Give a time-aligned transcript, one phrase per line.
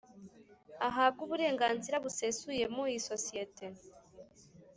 [0.87, 3.65] Ahabwe uburenganzira busesuye mu isosiyete